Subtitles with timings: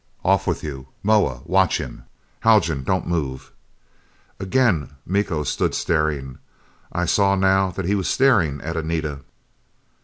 [0.25, 0.87] "Off with you!
[1.03, 2.05] Moa, watch him!
[2.39, 3.51] Haljan, don't move!"
[4.39, 6.39] Again Miko stood staring.
[6.91, 9.19] I saw now that he was staring at Anita!